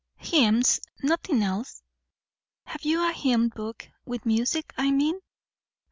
[0.17, 0.79] "Hymns.
[1.03, 1.83] Nothing else."
[2.63, 3.87] "Have you a hymn book?
[4.03, 5.19] with music, I mean?"